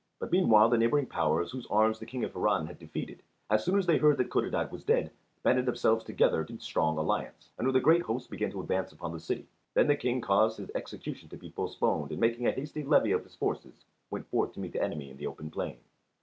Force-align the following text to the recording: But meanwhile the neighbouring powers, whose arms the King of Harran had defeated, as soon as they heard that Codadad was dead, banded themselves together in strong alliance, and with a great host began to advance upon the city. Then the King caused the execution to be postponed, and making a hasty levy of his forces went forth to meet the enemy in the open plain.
But 0.19 0.31
meanwhile 0.31 0.67
the 0.67 0.79
neighbouring 0.79 1.05
powers, 1.05 1.51
whose 1.51 1.67
arms 1.67 1.99
the 1.99 2.07
King 2.07 2.23
of 2.23 2.33
Harran 2.33 2.65
had 2.65 2.79
defeated, 2.79 3.21
as 3.51 3.63
soon 3.63 3.77
as 3.77 3.85
they 3.85 3.99
heard 3.99 4.17
that 4.17 4.31
Codadad 4.31 4.71
was 4.71 4.83
dead, 4.83 5.11
banded 5.43 5.67
themselves 5.67 6.03
together 6.03 6.41
in 6.43 6.59
strong 6.59 6.97
alliance, 6.97 7.51
and 7.59 7.67
with 7.67 7.75
a 7.75 7.79
great 7.81 8.01
host 8.01 8.31
began 8.31 8.49
to 8.49 8.61
advance 8.61 8.91
upon 8.91 9.11
the 9.13 9.19
city. 9.19 9.47
Then 9.75 9.85
the 9.85 9.95
King 9.95 10.19
caused 10.19 10.57
the 10.57 10.75
execution 10.75 11.29
to 11.29 11.37
be 11.37 11.51
postponed, 11.51 12.09
and 12.09 12.19
making 12.19 12.47
a 12.47 12.51
hasty 12.51 12.81
levy 12.83 13.11
of 13.11 13.23
his 13.23 13.35
forces 13.35 13.85
went 14.09 14.25
forth 14.25 14.53
to 14.53 14.59
meet 14.59 14.73
the 14.73 14.81
enemy 14.81 15.11
in 15.11 15.17
the 15.17 15.27
open 15.27 15.51
plain. 15.51 15.77